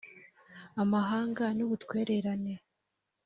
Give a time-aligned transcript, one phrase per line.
[0.81, 2.53] amahanga n ubutwererane